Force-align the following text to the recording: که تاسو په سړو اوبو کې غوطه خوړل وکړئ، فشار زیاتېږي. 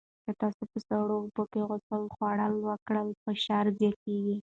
که 0.25 0.31
تاسو 0.41 0.61
په 0.71 0.77
سړو 0.87 1.13
اوبو 1.21 1.43
کې 1.51 1.61
غوطه 1.67 1.97
خوړل 2.15 2.53
وکړئ، 2.69 3.07
فشار 3.23 3.65
زیاتېږي. 3.79 4.35